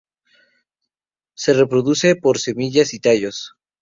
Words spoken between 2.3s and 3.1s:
semillas y